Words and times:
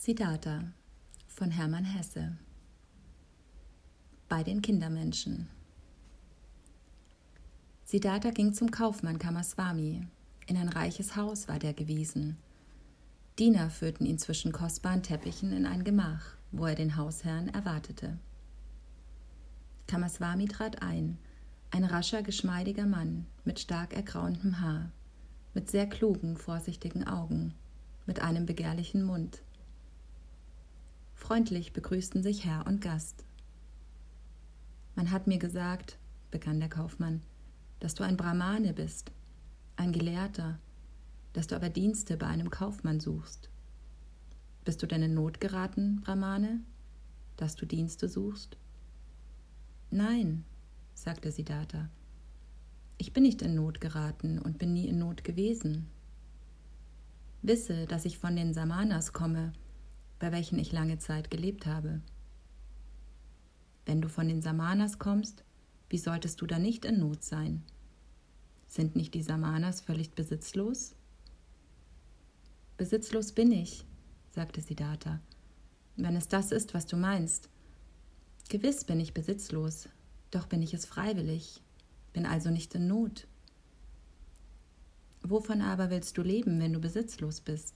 Siddhartha 0.00 0.62
von 1.26 1.50
Hermann 1.50 1.84
Hesse 1.84 2.38
Bei 4.28 4.44
den 4.44 4.62
Kindermenschen 4.62 5.48
Siddhartha 7.82 8.30
ging 8.30 8.54
zum 8.54 8.70
Kaufmann 8.70 9.18
Kamaswami. 9.18 10.06
In 10.46 10.56
ein 10.56 10.68
reiches 10.68 11.16
Haus 11.16 11.48
war 11.48 11.58
der 11.58 11.72
gewiesen. 11.72 12.36
Diener 13.40 13.70
führten 13.70 14.06
ihn 14.06 14.20
zwischen 14.20 14.52
kostbaren 14.52 15.02
Teppichen 15.02 15.52
in 15.52 15.66
ein 15.66 15.82
Gemach, 15.82 16.36
wo 16.52 16.66
er 16.66 16.76
den 16.76 16.96
Hausherrn 16.96 17.48
erwartete. 17.48 18.16
Kamaswami 19.88 20.46
trat 20.46 20.80
ein, 20.80 21.18
ein 21.72 21.82
rascher, 21.82 22.22
geschmeidiger 22.22 22.86
Mann 22.86 23.26
mit 23.44 23.58
stark 23.58 23.94
ergrauendem 23.94 24.60
Haar, 24.60 24.92
mit 25.54 25.68
sehr 25.68 25.88
klugen, 25.88 26.36
vorsichtigen 26.36 27.04
Augen, 27.04 27.52
mit 28.06 28.22
einem 28.22 28.46
begehrlichen 28.46 29.02
Mund. 29.02 29.42
Freundlich 31.28 31.74
begrüßten 31.74 32.22
sich 32.22 32.46
Herr 32.46 32.66
und 32.66 32.80
Gast. 32.80 33.26
Man 34.94 35.10
hat 35.10 35.26
mir 35.26 35.36
gesagt, 35.36 35.98
begann 36.30 36.58
der 36.58 36.70
Kaufmann, 36.70 37.20
dass 37.80 37.94
du 37.94 38.02
ein 38.02 38.16
Brahmane 38.16 38.72
bist, 38.72 39.12
ein 39.76 39.92
Gelehrter, 39.92 40.58
dass 41.34 41.46
du 41.46 41.54
aber 41.54 41.68
Dienste 41.68 42.16
bei 42.16 42.28
einem 42.28 42.48
Kaufmann 42.48 42.98
suchst. 42.98 43.50
Bist 44.64 44.82
du 44.82 44.86
denn 44.86 45.02
in 45.02 45.12
Not 45.12 45.38
geraten, 45.38 46.00
Brahmane, 46.00 46.60
dass 47.36 47.56
du 47.56 47.66
Dienste 47.66 48.08
suchst? 48.08 48.56
Nein, 49.90 50.46
sagte 50.94 51.30
Siddhartha. 51.30 51.90
Ich 52.96 53.12
bin 53.12 53.24
nicht 53.24 53.42
in 53.42 53.54
Not 53.54 53.82
geraten 53.82 54.38
und 54.38 54.56
bin 54.56 54.72
nie 54.72 54.88
in 54.88 54.98
Not 54.98 55.24
gewesen. 55.24 55.90
Wisse, 57.42 57.84
dass 57.84 58.06
ich 58.06 58.16
von 58.16 58.34
den 58.34 58.54
Samanas 58.54 59.12
komme, 59.12 59.52
bei 60.18 60.32
welchen 60.32 60.58
ich 60.58 60.72
lange 60.72 60.98
Zeit 60.98 61.30
gelebt 61.30 61.66
habe. 61.66 62.00
Wenn 63.86 64.00
du 64.00 64.08
von 64.08 64.28
den 64.28 64.42
Samanas 64.42 64.98
kommst, 64.98 65.44
wie 65.88 65.98
solltest 65.98 66.40
du 66.40 66.46
da 66.46 66.58
nicht 66.58 66.84
in 66.84 66.98
Not 66.98 67.22
sein? 67.22 67.62
Sind 68.66 68.96
nicht 68.96 69.14
die 69.14 69.22
Samanas 69.22 69.80
völlig 69.80 70.10
besitzlos? 70.10 70.94
Besitzlos 72.76 73.32
bin 73.32 73.50
ich, 73.50 73.84
sagte 74.30 74.60
Siddhartha, 74.60 75.20
wenn 75.96 76.16
es 76.16 76.28
das 76.28 76.52
ist, 76.52 76.74
was 76.74 76.86
du 76.86 76.96
meinst. 76.96 77.48
Gewiss 78.48 78.84
bin 78.84 79.00
ich 79.00 79.14
besitzlos, 79.14 79.88
doch 80.30 80.46
bin 80.46 80.62
ich 80.62 80.74
es 80.74 80.86
freiwillig, 80.86 81.62
bin 82.12 82.26
also 82.26 82.50
nicht 82.50 82.74
in 82.74 82.86
Not. 82.86 83.26
Wovon 85.22 85.60
aber 85.60 85.90
willst 85.90 86.16
du 86.16 86.22
leben, 86.22 86.60
wenn 86.60 86.72
du 86.72 86.80
besitzlos 86.80 87.40
bist? 87.40 87.74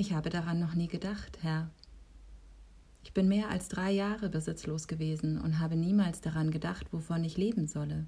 Ich 0.00 0.14
habe 0.14 0.30
daran 0.30 0.58
noch 0.58 0.72
nie 0.72 0.88
gedacht, 0.88 1.42
Herr. 1.42 1.68
Ich 3.02 3.12
bin 3.12 3.28
mehr 3.28 3.50
als 3.50 3.68
drei 3.68 3.90
Jahre 3.90 4.30
besitzlos 4.30 4.88
gewesen 4.88 5.38
und 5.38 5.58
habe 5.58 5.76
niemals 5.76 6.22
daran 6.22 6.50
gedacht, 6.50 6.90
wovon 6.90 7.22
ich 7.22 7.36
leben 7.36 7.66
solle. 7.66 8.06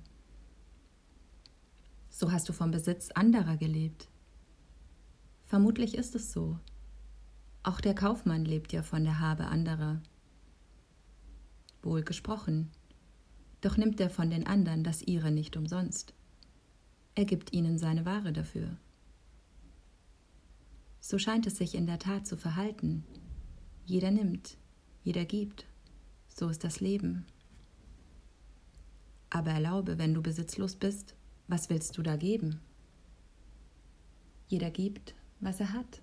So 2.09 2.33
hast 2.33 2.49
du 2.49 2.55
vom 2.55 2.71
Besitz 2.71 3.11
anderer 3.11 3.59
gelebt. 3.59 4.09
Vermutlich 5.45 5.95
ist 5.95 6.15
es 6.15 6.33
so. 6.33 6.59
Auch 7.63 7.79
der 7.79 7.95
Kaufmann 7.95 8.47
lebt 8.47 8.73
ja 8.73 8.83
von 8.83 9.05
der 9.05 9.21
Habe 9.21 9.45
anderer. 9.49 10.01
Wohl 11.83 12.05
gesprochen. 12.05 12.71
Doch 13.61 13.77
nimmt 13.77 14.01
er 14.01 14.09
von 14.09 14.31
den 14.31 14.47
anderen 14.47 14.83
das 14.83 15.03
ihre 15.03 15.31
nicht 15.31 15.59
umsonst. 15.59 16.15
Er 17.17 17.27
gibt 17.27 17.53
ihnen 17.53 17.77
seine 17.77 18.07
Ware 18.07 18.33
dafür. 18.33 18.79
So 21.05 21.19
scheint 21.19 21.49
es 21.49 21.57
sich 21.57 21.75
in 21.75 21.87
der 21.89 21.99
Tat 21.99 22.29
zu 22.29 22.37
verhalten. 22.37 23.05
Jeder 23.85 24.13
nimmt, 24.13 24.57
jeder 25.03 25.25
gibt. 25.25 25.67
So 26.29 26.49
ist 26.49 26.63
das 26.63 26.79
Leben. 26.79 27.27
Aber 29.29 29.51
erlaube, 29.51 29.99
wenn 29.99 30.15
du 30.15 30.23
besitzlos 30.23 30.77
bist, 30.77 31.17
was 31.49 31.69
willst 31.71 31.99
du 31.99 32.03
da 32.03 32.15
geben? 32.15 32.61
Jeder 34.47 34.71
gibt, 34.71 35.17
was 35.41 35.59
er 35.59 35.73
hat. 35.73 36.01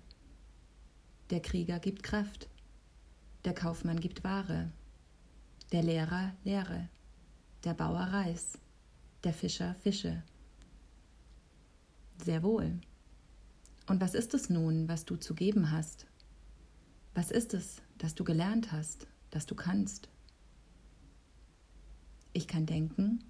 Der 1.30 1.40
Krieger 1.40 1.78
gibt 1.78 2.02
Kraft, 2.02 2.50
der 3.46 3.54
Kaufmann 3.54 4.00
gibt 4.00 4.22
Ware, 4.22 4.70
der 5.72 5.82
Lehrer 5.82 6.34
Lehre, 6.44 6.90
der 7.64 7.72
Bauer 7.72 8.02
Reis, 8.02 8.58
der 9.24 9.32
Fischer 9.32 9.74
Fische. 9.76 10.22
Sehr 12.22 12.42
wohl. 12.42 12.80
Und 13.90 14.00
was 14.00 14.14
ist 14.14 14.34
es 14.34 14.48
nun, 14.48 14.86
was 14.86 15.04
du 15.04 15.16
zu 15.16 15.34
geben 15.34 15.72
hast? 15.72 16.06
Was 17.12 17.32
ist 17.32 17.54
es, 17.54 17.82
das 17.98 18.14
du 18.14 18.22
gelernt 18.22 18.70
hast, 18.70 19.08
das 19.32 19.46
du 19.46 19.56
kannst? 19.56 20.08
Ich 22.32 22.46
kann 22.46 22.66
denken, 22.66 23.24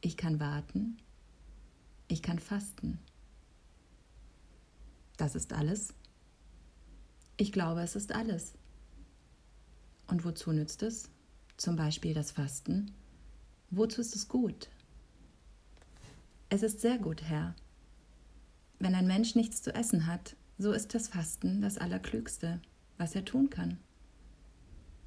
ich 0.00 0.16
kann 0.16 0.38
warten, 0.38 0.96
ich 2.06 2.22
kann 2.22 2.38
fasten. 2.38 3.00
Das 5.16 5.34
ist 5.34 5.52
alles? 5.52 5.92
Ich 7.36 7.50
glaube, 7.50 7.82
es 7.82 7.96
ist 7.96 8.12
alles. 8.12 8.54
Und 10.06 10.24
wozu 10.24 10.52
nützt 10.52 10.84
es? 10.84 11.10
Zum 11.56 11.74
Beispiel 11.74 12.14
das 12.14 12.30
Fasten. 12.30 12.92
Wozu 13.72 14.02
ist 14.02 14.14
es 14.14 14.28
gut? 14.28 14.70
Es 16.48 16.62
ist 16.62 16.80
sehr 16.80 16.98
gut, 16.98 17.22
Herr, 17.24 17.56
wenn 18.82 18.96
ein 18.96 19.06
Mensch 19.06 19.36
nichts 19.36 19.62
zu 19.62 19.72
essen 19.72 20.08
hat, 20.08 20.34
so 20.58 20.72
ist 20.72 20.92
das 20.92 21.06
Fasten 21.06 21.60
das 21.60 21.78
Allerklügste, 21.78 22.60
was 22.98 23.14
er 23.14 23.24
tun 23.24 23.48
kann. 23.48 23.78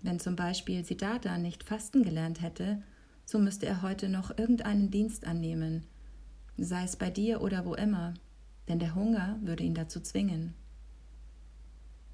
Wenn 0.01 0.17
zum 0.17 0.37
Beispiel 0.37 0.85
Siddhartha 0.85 1.37
nicht 1.37 1.65
fasten 1.65 2.01
gelernt 2.01 2.41
hätte, 2.41 2.81
so 3.25 3.37
müsste 3.37 3.65
er 3.65 3.81
heute 3.81 4.07
noch 4.07 4.37
irgendeinen 4.37 4.91
Dienst 4.91 5.27
annehmen, 5.27 5.83
sei 6.57 6.83
es 6.83 6.95
bei 6.95 7.09
dir 7.09 7.41
oder 7.41 7.65
wo 7.65 7.75
immer, 7.75 8.13
denn 8.69 8.79
der 8.79 8.95
Hunger 8.95 9.37
würde 9.41 9.63
ihn 9.63 9.75
dazu 9.75 9.99
zwingen. 9.99 10.53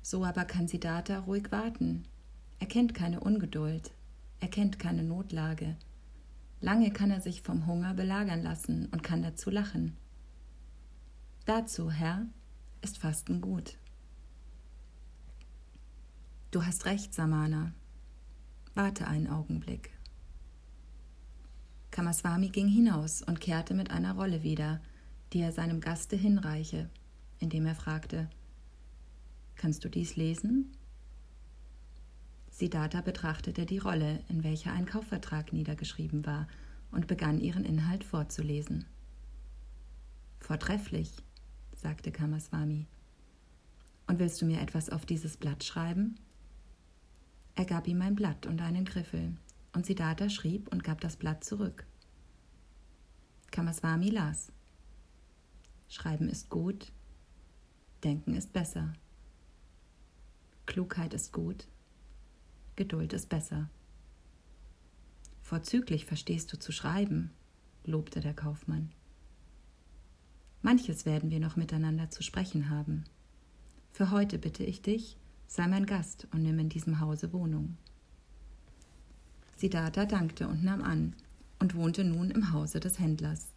So 0.01 0.25
aber 0.25 0.45
kann 0.45 0.67
Siddhartha 0.67 1.19
ruhig 1.19 1.51
warten. 1.51 2.05
Er 2.57 2.65
kennt 2.65 2.95
keine 2.95 3.19
Ungeduld, 3.19 3.91
er 4.39 4.47
kennt 4.47 4.79
keine 4.79 5.03
Notlage. 5.03 5.75
Lange 6.59 6.89
kann 6.91 7.11
er 7.11 7.21
sich 7.21 7.43
vom 7.43 7.67
Hunger 7.67 7.93
belagern 7.93 8.41
lassen 8.41 8.87
und 8.91 9.03
kann 9.03 9.21
dazu 9.21 9.51
lachen. 9.51 9.95
Dazu, 11.45 11.89
Herr, 11.89 12.27
ist 12.83 12.99
Fasten 12.99 13.41
gut. 13.41 13.77
Du 16.51 16.63
hast 16.63 16.85
recht, 16.85 17.15
Samana. 17.15 17.73
Warte 18.75 19.07
einen 19.07 19.27
Augenblick. 19.27 19.89
Kamaswami 21.89 22.49
ging 22.49 22.67
hinaus 22.67 23.23
und 23.23 23.41
kehrte 23.41 23.73
mit 23.73 23.89
einer 23.89 24.13
Rolle 24.13 24.43
wieder, 24.43 24.81
die 25.33 25.39
er 25.39 25.51
seinem 25.51 25.81
Gaste 25.81 26.15
hinreiche, 26.15 26.89
indem 27.39 27.65
er 27.65 27.75
fragte: 27.75 28.29
Kannst 29.55 29.83
du 29.83 29.89
dies 29.89 30.15
lesen? 30.15 30.71
Siddhartha 32.51 33.01
betrachtete 33.01 33.65
die 33.65 33.79
Rolle, 33.79 34.23
in 34.29 34.43
welcher 34.43 34.73
ein 34.73 34.85
Kaufvertrag 34.85 35.53
niedergeschrieben 35.53 36.23
war, 36.23 36.47
und 36.91 37.07
begann 37.07 37.39
ihren 37.39 37.65
Inhalt 37.65 38.03
vorzulesen. 38.03 38.85
Vortrefflich, 40.39 41.11
sagte 41.81 42.11
Kamaswami. 42.11 42.85
Und 44.07 44.19
willst 44.19 44.41
du 44.41 44.45
mir 44.45 44.61
etwas 44.61 44.89
auf 44.89 45.05
dieses 45.05 45.37
Blatt 45.37 45.63
schreiben? 45.63 46.19
Er 47.55 47.65
gab 47.65 47.87
ihm 47.87 48.01
ein 48.01 48.15
Blatt 48.15 48.45
und 48.45 48.61
einen 48.61 48.85
Griffel, 48.85 49.35
und 49.73 49.85
Siddhartha 49.85 50.29
schrieb 50.29 50.71
und 50.71 50.83
gab 50.83 51.01
das 51.01 51.17
Blatt 51.17 51.43
zurück. 51.43 51.85
Kamaswami 53.51 54.09
las. 54.09 54.51
Schreiben 55.87 56.29
ist 56.29 56.49
gut, 56.49 56.91
Denken 58.03 58.35
ist 58.35 58.53
besser. 58.53 58.93
Klugheit 60.65 61.13
ist 61.13 61.33
gut, 61.33 61.67
Geduld 62.75 63.13
ist 63.13 63.29
besser. 63.29 63.69
Vorzüglich 65.41 66.05
verstehst 66.05 66.51
du 66.53 66.57
zu 66.57 66.71
schreiben, 66.71 67.31
lobte 67.83 68.21
der 68.21 68.33
Kaufmann. 68.33 68.91
Manches 70.61 71.05
werden 71.05 71.31
wir 71.31 71.39
noch 71.39 71.55
miteinander 71.55 72.09
zu 72.11 72.21
sprechen 72.21 72.69
haben. 72.69 73.05
Für 73.91 74.11
heute 74.11 74.37
bitte 74.37 74.63
ich 74.63 74.81
dich, 74.81 75.17
sei 75.47 75.67
mein 75.67 75.85
Gast 75.85 76.27
und 76.31 76.43
nimm 76.43 76.59
in 76.59 76.69
diesem 76.69 76.99
Hause 76.99 77.33
Wohnung. 77.33 77.77
Siddhartha 79.57 80.05
dankte 80.05 80.47
und 80.47 80.63
nahm 80.63 80.81
an 80.81 81.13
und 81.59 81.75
wohnte 81.75 82.03
nun 82.03 82.31
im 82.31 82.51
Hause 82.51 82.79
des 82.79 82.99
Händlers. 82.99 83.47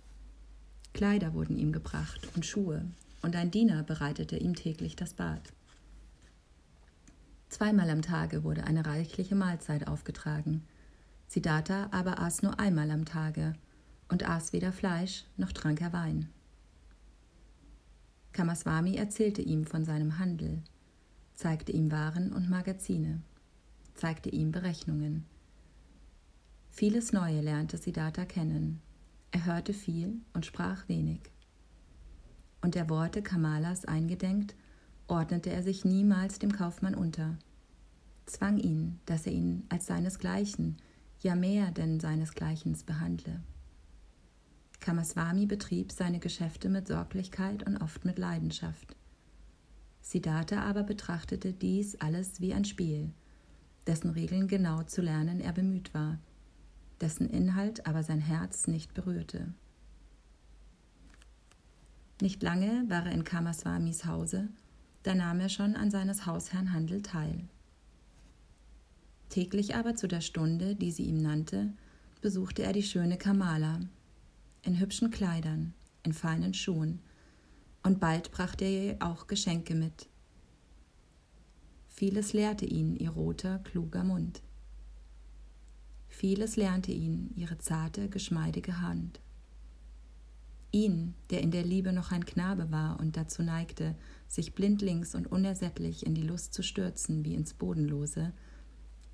Kleider 0.92 1.34
wurden 1.34 1.56
ihm 1.56 1.72
gebracht 1.72 2.28
und 2.34 2.46
Schuhe, 2.46 2.84
und 3.22 3.36
ein 3.36 3.50
Diener 3.50 3.82
bereitete 3.82 4.36
ihm 4.36 4.54
täglich 4.54 4.96
das 4.96 5.14
Bad. 5.14 5.52
Zweimal 7.48 7.88
am 7.88 8.02
Tage 8.02 8.44
wurde 8.44 8.64
eine 8.64 8.84
reichliche 8.84 9.34
Mahlzeit 9.34 9.88
aufgetragen. 9.88 10.62
Siddhartha 11.28 11.88
aber 11.90 12.18
aß 12.18 12.42
nur 12.42 12.58
einmal 12.58 12.90
am 12.90 13.04
Tage 13.04 13.54
und 14.08 14.28
aß 14.28 14.52
weder 14.52 14.72
Fleisch 14.72 15.24
noch 15.36 15.52
trank 15.52 15.80
er 15.80 15.92
Wein. 15.92 16.28
Kamaswami 18.34 18.96
erzählte 18.96 19.42
ihm 19.42 19.64
von 19.64 19.84
seinem 19.84 20.18
Handel, 20.18 20.60
zeigte 21.34 21.70
ihm 21.70 21.92
Waren 21.92 22.32
und 22.32 22.50
Magazine, 22.50 23.22
zeigte 23.94 24.28
ihm 24.28 24.50
Berechnungen. 24.50 25.24
Vieles 26.68 27.12
Neue 27.12 27.40
lernte 27.40 27.78
Siddhartha 27.78 28.24
kennen. 28.24 28.80
Er 29.30 29.46
hörte 29.46 29.72
viel 29.72 30.16
und 30.32 30.44
sprach 30.44 30.88
wenig. 30.88 31.20
Und 32.60 32.74
der 32.74 32.90
Worte 32.90 33.22
Kamalas 33.22 33.84
eingedenkt, 33.84 34.56
ordnete 35.06 35.50
er 35.50 35.62
sich 35.62 35.84
niemals 35.84 36.40
dem 36.40 36.50
Kaufmann 36.50 36.96
unter, 36.96 37.38
zwang 38.26 38.58
ihn, 38.58 38.98
dass 39.06 39.26
er 39.26 39.32
ihn 39.32 39.62
als 39.68 39.86
seinesgleichen, 39.86 40.78
ja 41.20 41.36
mehr 41.36 41.70
denn 41.70 42.00
seinesgleichen 42.00 42.76
behandle. 42.84 43.40
Kamaswami 44.84 45.46
betrieb 45.46 45.92
seine 45.92 46.18
Geschäfte 46.18 46.68
mit 46.68 46.88
Sorglichkeit 46.88 47.66
und 47.66 47.78
oft 47.78 48.04
mit 48.04 48.18
Leidenschaft. 48.18 48.94
Siddhartha 50.02 50.60
aber 50.60 50.82
betrachtete 50.82 51.54
dies 51.54 51.98
alles 52.02 52.42
wie 52.42 52.52
ein 52.52 52.66
Spiel, 52.66 53.10
dessen 53.86 54.10
Regeln 54.10 54.46
genau 54.46 54.82
zu 54.82 55.00
lernen 55.00 55.40
er 55.40 55.54
bemüht 55.54 55.94
war, 55.94 56.18
dessen 57.00 57.30
Inhalt 57.30 57.86
aber 57.86 58.02
sein 58.02 58.20
Herz 58.20 58.66
nicht 58.66 58.92
berührte. 58.92 59.54
Nicht 62.20 62.42
lange 62.42 62.84
war 62.90 63.06
er 63.06 63.12
in 63.12 63.24
Kamaswamis 63.24 64.04
Hause, 64.04 64.50
da 65.02 65.14
nahm 65.14 65.40
er 65.40 65.48
schon 65.48 65.76
an 65.76 65.90
seines 65.90 66.26
Hausherrn 66.26 66.74
Handel 66.74 67.00
teil. 67.00 67.48
Täglich 69.30 69.76
aber 69.76 69.94
zu 69.94 70.08
der 70.08 70.20
Stunde, 70.20 70.76
die 70.76 70.90
sie 70.90 71.04
ihm 71.04 71.22
nannte, 71.22 71.72
besuchte 72.20 72.62
er 72.62 72.74
die 72.74 72.82
schöne 72.82 73.16
Kamala, 73.16 73.80
in 74.64 74.80
hübschen 74.80 75.10
Kleidern, 75.10 75.74
in 76.02 76.12
feinen 76.12 76.54
Schuhen, 76.54 77.00
und 77.82 78.00
bald 78.00 78.30
brachte 78.30 78.64
er 78.64 78.84
ihr 78.84 78.96
auch 79.00 79.26
Geschenke 79.26 79.74
mit. 79.74 80.08
Vieles 81.88 82.32
lehrte 82.32 82.64
ihn 82.64 82.96
ihr 82.96 83.10
roter, 83.10 83.58
kluger 83.58 84.04
Mund. 84.04 84.42
Vieles 86.08 86.56
lernte 86.56 86.92
ihn 86.92 87.30
ihre 87.36 87.58
zarte, 87.58 88.08
geschmeidige 88.08 88.80
Hand. 88.80 89.20
Ihn, 90.72 91.14
der 91.30 91.42
in 91.42 91.50
der 91.50 91.62
Liebe 91.62 91.92
noch 91.92 92.10
ein 92.10 92.24
Knabe 92.24 92.72
war 92.72 92.98
und 92.98 93.16
dazu 93.16 93.42
neigte, 93.42 93.94
sich 94.26 94.54
blindlings 94.54 95.14
und 95.14 95.30
unersättlich 95.30 96.06
in 96.06 96.14
die 96.14 96.22
Lust 96.22 96.54
zu 96.54 96.62
stürzen 96.62 97.24
wie 97.24 97.34
ins 97.34 97.54
Bodenlose, 97.54 98.32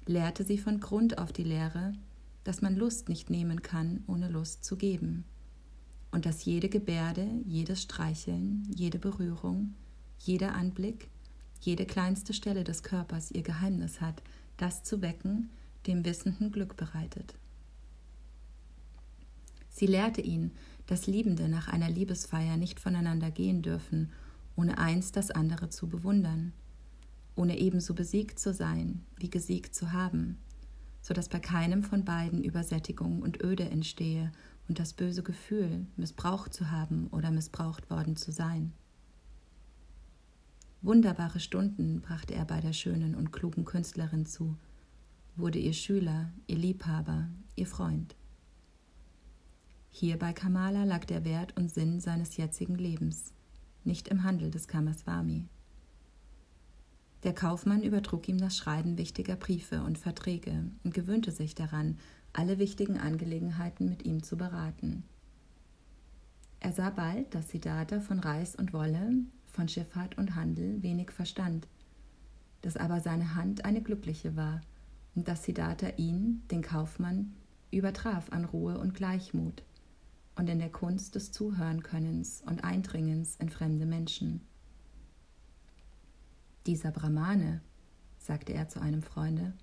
lehrte 0.06 0.44
sie 0.44 0.58
von 0.58 0.78
Grund 0.80 1.18
auf 1.18 1.32
die 1.32 1.44
Lehre, 1.44 1.92
dass 2.44 2.62
man 2.62 2.76
Lust 2.76 3.08
nicht 3.08 3.28
nehmen 3.28 3.62
kann, 3.62 4.04
ohne 4.06 4.28
Lust 4.28 4.64
zu 4.64 4.76
geben 4.76 5.24
und 6.10 6.26
dass 6.26 6.44
jede 6.44 6.68
Gebärde, 6.68 7.28
jedes 7.46 7.82
Streicheln, 7.82 8.66
jede 8.74 8.98
Berührung, 8.98 9.74
jeder 10.18 10.54
Anblick, 10.54 11.08
jede 11.60 11.86
kleinste 11.86 12.32
Stelle 12.32 12.64
des 12.64 12.82
Körpers 12.82 13.30
ihr 13.30 13.42
Geheimnis 13.42 14.00
hat, 14.00 14.22
das 14.56 14.82
zu 14.82 15.02
wecken, 15.02 15.50
dem 15.86 16.04
Wissenden 16.04 16.50
Glück 16.50 16.76
bereitet. 16.76 17.34
Sie 19.68 19.86
lehrte 19.86 20.20
ihn, 20.20 20.50
dass 20.86 21.06
Liebende 21.06 21.48
nach 21.48 21.68
einer 21.68 21.88
Liebesfeier 21.88 22.56
nicht 22.56 22.80
voneinander 22.80 23.30
gehen 23.30 23.62
dürfen, 23.62 24.10
ohne 24.56 24.78
eins 24.78 25.12
das 25.12 25.30
andere 25.30 25.70
zu 25.70 25.88
bewundern, 25.88 26.52
ohne 27.36 27.58
ebenso 27.58 27.94
besiegt 27.94 28.38
zu 28.38 28.52
sein 28.52 29.02
wie 29.16 29.30
gesiegt 29.30 29.74
zu 29.74 29.92
haben, 29.92 30.38
so 31.00 31.14
dass 31.14 31.28
bei 31.28 31.38
keinem 31.38 31.82
von 31.82 32.04
beiden 32.04 32.42
Übersättigung 32.42 33.22
und 33.22 33.42
Öde 33.42 33.70
entstehe 33.70 34.32
und 34.70 34.78
das 34.78 34.92
böse 34.92 35.24
Gefühl, 35.24 35.84
missbraucht 35.96 36.54
zu 36.54 36.70
haben 36.70 37.08
oder 37.08 37.32
missbraucht 37.32 37.90
worden 37.90 38.14
zu 38.14 38.30
sein. 38.30 38.72
Wunderbare 40.80 41.40
Stunden 41.40 42.00
brachte 42.00 42.36
er 42.36 42.44
bei 42.44 42.60
der 42.60 42.72
schönen 42.72 43.16
und 43.16 43.32
klugen 43.32 43.64
Künstlerin 43.64 44.26
zu, 44.26 44.56
wurde 45.34 45.58
ihr 45.58 45.72
Schüler, 45.72 46.30
ihr 46.46 46.56
Liebhaber, 46.56 47.26
ihr 47.56 47.66
Freund. 47.66 48.14
Hier 49.90 50.16
bei 50.16 50.32
Kamala 50.32 50.84
lag 50.84 51.04
der 51.04 51.24
Wert 51.24 51.56
und 51.56 51.72
Sinn 51.74 52.00
seines 52.00 52.36
jetzigen 52.36 52.76
Lebens, 52.76 53.32
nicht 53.82 54.06
im 54.06 54.22
Handel 54.22 54.52
des 54.52 54.68
Kamaswami. 54.68 55.48
Der 57.24 57.34
Kaufmann 57.34 57.82
übertrug 57.82 58.28
ihm 58.28 58.38
das 58.38 58.56
Schreiben 58.56 58.96
wichtiger 58.98 59.34
Briefe 59.34 59.82
und 59.82 59.98
Verträge 59.98 60.70
und 60.84 60.94
gewöhnte 60.94 61.32
sich 61.32 61.56
daran, 61.56 61.98
alle 62.32 62.58
wichtigen 62.58 62.98
Angelegenheiten 62.98 63.88
mit 63.88 64.04
ihm 64.04 64.22
zu 64.22 64.36
beraten. 64.36 65.04
Er 66.60 66.72
sah 66.72 66.90
bald, 66.90 67.34
dass 67.34 67.48
Siddhartha 67.50 68.00
von 68.00 68.20
Reis 68.20 68.54
und 68.54 68.72
Wolle, 68.72 69.12
von 69.46 69.68
Schifffahrt 69.68 70.18
und 70.18 70.34
Handel 70.34 70.82
wenig 70.82 71.10
verstand, 71.10 71.66
dass 72.60 72.76
aber 72.76 73.00
seine 73.00 73.34
Hand 73.34 73.64
eine 73.64 73.82
glückliche 73.82 74.36
war 74.36 74.60
und 75.14 75.26
dass 75.26 75.44
Siddhartha 75.44 75.88
ihn, 75.96 76.42
den 76.50 76.62
Kaufmann, 76.62 77.34
übertraf 77.70 78.30
an 78.30 78.44
Ruhe 78.44 78.78
und 78.78 78.94
Gleichmut 78.94 79.62
und 80.36 80.48
in 80.48 80.58
der 80.58 80.70
Kunst 80.70 81.14
des 81.14 81.32
Zuhörenkönnens 81.32 82.42
und 82.46 82.62
Eindringens 82.62 83.36
in 83.36 83.48
fremde 83.48 83.86
Menschen. 83.86 84.42
Dieser 86.66 86.90
Brahmane, 86.90 87.62
sagte 88.18 88.52
er 88.52 88.68
zu 88.68 88.80
einem 88.80 89.02
Freunde, 89.02 89.54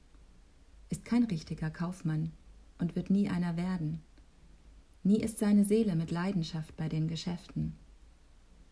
ist 0.89 1.05
kein 1.05 1.23
richtiger 1.23 1.69
Kaufmann 1.69 2.31
und 2.79 2.95
wird 2.95 3.09
nie 3.09 3.29
einer 3.29 3.57
werden. 3.57 4.01
Nie 5.03 5.19
ist 5.21 5.39
seine 5.39 5.63
Seele 5.63 5.95
mit 5.95 6.12
Leidenschaft 6.12 6.75
bei 6.75 6.89
den 6.89 7.07
Geschäften. 7.07 7.75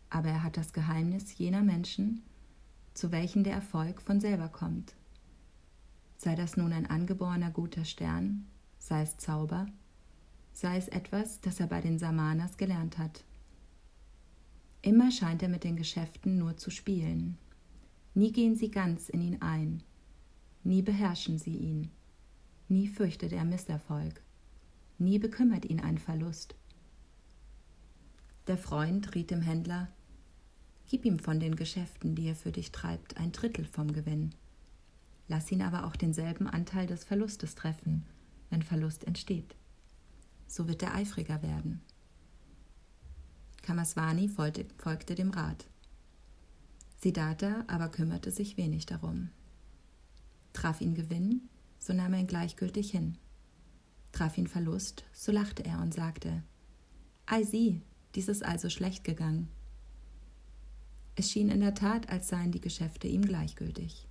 Aber 0.10 0.30
er 0.30 0.44
hat 0.44 0.57
das 0.57 0.74
Geheimnis 0.74 1.38
jener 1.38 1.63
Menschen, 1.63 2.24
zu 2.94 3.12
welchen 3.12 3.44
der 3.44 3.54
Erfolg 3.54 4.02
von 4.02 4.19
selber 4.19 4.50
kommt. 4.50 4.96
Sei 6.18 6.36
das 6.36 6.57
nun 6.57 6.74
ein 6.74 6.86
angeborener 6.86 7.52
guter 7.52 7.86
Stern, 7.86 8.48
sei 8.80 9.02
es 9.02 9.18
Zauber, 9.18 9.68
sei 10.54 10.78
es 10.78 10.88
etwas, 10.88 11.42
das 11.42 11.60
er 11.60 11.68
bei 11.68 11.81
den 11.81 12.00
Samanas 12.00 12.58
gelernt 12.58 12.98
hat. 12.98 13.24
Immer 14.81 15.12
scheint 15.12 15.42
er 15.44 15.50
mit 15.50 15.63
den 15.63 15.75
Geschäften 15.75 16.38
nur 16.38 16.58
zu 16.58 16.69
spielen. 16.69 17.38
Nie 18.13 18.31
gehen 18.31 18.56
sie 18.56 18.72
ganz 18.72 19.10
in 19.10 19.22
ihn 19.22 19.42
ein, 19.42 19.84
nie 20.63 20.81
beherrschen 20.81 21.38
sie 21.38 21.58
ihn. 21.58 21.92
Nie 22.67 22.88
fürchtet 22.88 23.31
er 23.31 23.45
Misserfolg. 23.45 24.21
Nie 24.97 25.19
bekümmert 25.19 25.65
ihn 25.65 25.79
ein 25.79 25.97
Verlust. 25.97 26.56
Der 28.47 28.57
Freund 28.57 29.13
riet 29.15 29.31
dem 29.31 29.41
Händler, 29.41 29.89
Gib 30.88 31.03
ihm 31.06 31.17
von 31.17 31.39
den 31.39 31.56
Geschäften, 31.56 32.15
die 32.15 32.27
er 32.27 32.35
für 32.35 32.51
dich 32.51 32.71
treibt, 32.71 33.17
ein 33.17 33.31
Drittel 33.31 33.65
vom 33.65 33.91
Gewinn. 33.91 34.36
Lass 35.27 35.51
ihn 35.51 35.63
aber 35.63 35.86
auch 35.86 35.95
denselben 35.95 36.48
Anteil 36.48 36.86
des 36.86 37.03
Verlustes 37.03 37.55
treffen, 37.55 38.05
wenn 38.51 38.62
Verlust 38.62 39.05
entsteht. 39.05 39.55
So 40.48 40.67
wird 40.67 40.84
er 40.84 40.93
eifriger 40.93 41.41
werden. 41.41 41.81
Kamaswani 43.63 44.29
folgte 44.29 45.15
dem 45.15 45.31
Rat. 45.31 45.65
Siddhartha 47.01 47.63
aber 47.67 47.89
kümmerte 47.89 48.29
sich 48.29 48.57
wenig 48.57 48.86
darum. 48.86 49.29
Traf 50.53 50.81
ihn 50.81 50.93
Gewinn, 50.93 51.50
so 51.86 51.94
nahm 51.94 52.13
er 52.13 52.22
ihn 52.22 52.27
gleichgültig 52.27 52.92
hin. 52.92 53.18
Traf 54.12 54.38
ihn 54.38 54.48
Verlust, 54.48 55.04
so 55.13 55.32
lachte 55.32 55.63
er 55.63 55.80
und 55.82 55.94
sagte, 55.94 56.42
Ei 57.25 57.44
sieh, 57.44 57.82
dies 58.15 58.27
ist 58.27 58.44
also 58.44 58.70
schlecht 58.70 59.04
gegangen. 59.04 59.50
Es 61.15 61.30
schien 61.30 61.50
in 61.50 61.60
der 61.60 61.75
Tat, 61.75 62.10
als 62.10 62.27
seien 62.27 62.51
die 62.51 62.62
Geschäfte 62.62 63.08
ihm 63.08 63.22
gleichgültig. 63.22 64.08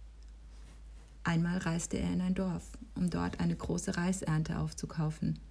Einmal 1.24 1.58
reiste 1.58 1.98
er 1.98 2.12
in 2.12 2.20
ein 2.20 2.34
Dorf, 2.34 2.78
um 2.94 3.10
dort 3.10 3.40
eine 3.40 3.56
große 3.56 3.96
Reisernte 3.96 4.58
aufzukaufen– 4.58 5.38